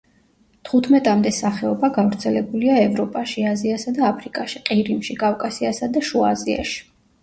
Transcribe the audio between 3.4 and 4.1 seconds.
აზიასა